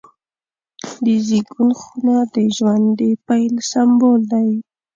د 1.03 1.05
زیږون 1.27 1.69
خونه 1.81 2.15
د 2.35 2.35
ژوند 2.55 2.85
د 2.99 3.01
پیل 3.27 3.53
سمبول 3.71 4.21
دی. 4.33 4.49